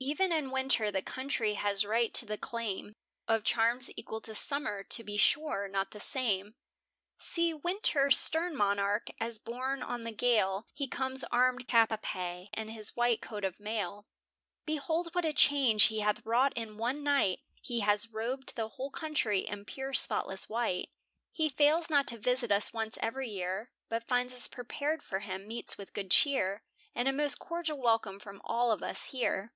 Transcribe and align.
E'en 0.00 0.32
in 0.32 0.50
winter 0.50 0.90
the 0.90 1.02
country 1.02 1.54
has 1.54 1.84
right 1.84 2.12
to 2.14 2.24
the 2.24 2.38
claim 2.38 2.94
Of 3.28 3.44
charms 3.44 3.90
equal 3.96 4.20
to 4.22 4.34
summer; 4.34 4.82
to 4.84 5.04
be 5.04 5.16
sure, 5.18 5.68
not 5.68 5.90
the 5.90 6.00
same. 6.00 6.54
See 7.18 7.52
winter, 7.52 8.10
stern 8.10 8.56
monarch, 8.56 9.10
as 9.20 9.38
borne 9.38 9.82
on 9.82 10.04
the 10.04 10.12
gale, 10.12 10.66
He 10.74 10.86
comes 10.86 11.24
armed 11.24 11.66
cap 11.68 11.90
a 11.92 11.98
pie 11.98 12.48
in 12.54 12.68
his 12.70 12.94
white 12.96 13.20
coat 13.20 13.42
of 13.44 13.58
mail; 13.60 14.06
Behold 14.64 15.14
what 15.14 15.24
a 15.24 15.32
change 15.32 15.84
he 15.84 16.00
hath 16.00 16.24
wrought 16.24 16.52
in 16.56 16.78
one 16.78 17.02
night, 17.02 17.40
He 17.60 17.80
has 17.80 18.08
robed 18.10 18.54
the 18.54 18.68
whole 18.68 18.90
country 18.90 19.40
in 19.40 19.64
pure 19.66 19.92
spotless 19.92 20.48
white. 20.48 20.90
He 21.32 21.48
fails 21.50 21.90
not 21.90 22.06
to 22.08 22.18
visit 22.18 22.52
us 22.52 22.72
once 22.72 22.96
every 23.02 23.28
year, 23.28 23.70
But 23.90 24.08
finds 24.08 24.34
us 24.34 24.48
prepared 24.48 25.02
for 25.02 25.20
him 25.20 25.46
meets 25.48 25.76
with 25.76 25.94
good 25.94 26.10
cheer, 26.10 26.62
And 26.94 27.08
a 27.08 27.12
most 27.12 27.38
cordial 27.38 27.78
welcome 27.78 28.18
from 28.18 28.40
all 28.44 28.70
of 28.70 28.82
us 28.82 29.06
here. 29.06 29.52